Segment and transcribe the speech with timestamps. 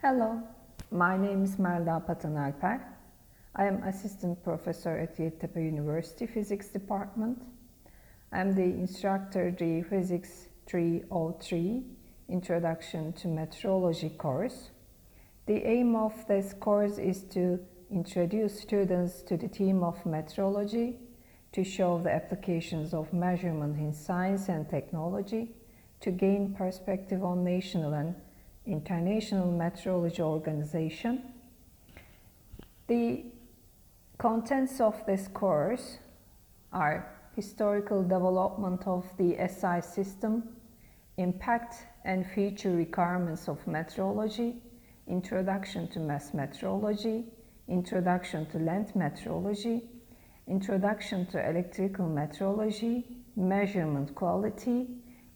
[0.00, 0.40] Hello,
[0.92, 2.80] my name is Melda Patan Alper.
[3.56, 7.42] I am assistant professor at Yeditepe University Physics Department.
[8.30, 11.82] I am the instructor the Physics 303
[12.28, 14.70] Introduction to Metrology course.
[15.46, 17.58] The aim of this course is to
[17.90, 20.94] introduce students to the theme of metrology,
[21.50, 25.56] to show the applications of measurement in science and technology,
[26.02, 28.14] to gain perspective on national and
[28.68, 31.22] international metrology organization.
[32.86, 33.24] The
[34.18, 35.98] contents of this course
[36.72, 40.56] are historical development of the SI system,
[41.16, 44.58] impact and future requirements of metrology,
[45.06, 47.24] introduction to mass metrology,
[47.68, 49.82] introduction to length metrology,
[50.46, 53.04] introduction to electrical metrology,
[53.36, 54.88] measurement quality,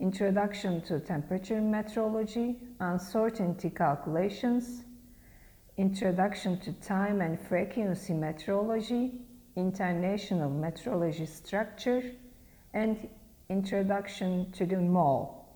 [0.03, 4.83] introduction to temperature metrology, uncertainty calculations,
[5.77, 9.21] introduction to time and frequency metrology,
[9.55, 12.03] international metrology structure,
[12.75, 13.09] and
[13.49, 15.49] introduction to the MOL.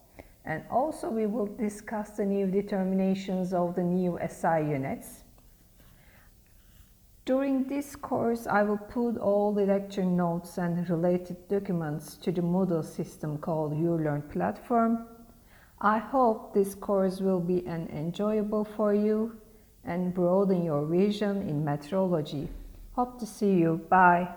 [0.45, 5.25] And also we will discuss the new determinations of the new SI units.
[7.27, 12.41] During this course, I will put all the lecture notes and related documents to the
[12.41, 15.09] Moodle system called ULearn platform.
[15.81, 19.41] I hope this course will be an enjoyable for you
[19.85, 22.47] and broaden your vision in metrology.
[22.93, 23.81] Hope to see you.
[23.91, 24.29] Bye.